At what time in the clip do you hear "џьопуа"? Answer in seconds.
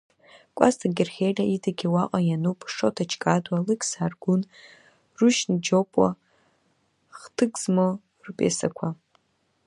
5.65-6.09